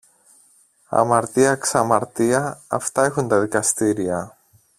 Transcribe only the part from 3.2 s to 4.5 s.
τα δικαστήρια!